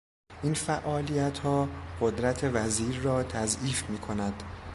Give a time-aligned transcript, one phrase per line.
[0.43, 1.67] این فعالیتها
[2.01, 4.43] قدرت وزیر را تضعیف میکند.